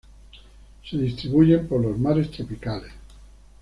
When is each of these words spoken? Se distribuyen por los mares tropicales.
Se 0.89 0.97
distribuyen 0.97 1.67
por 1.67 1.79
los 1.79 1.95
mares 1.99 2.31
tropicales. 2.31 2.91